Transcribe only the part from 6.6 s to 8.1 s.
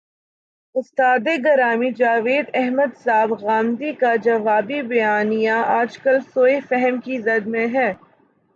فہم کی زد میں ہے۔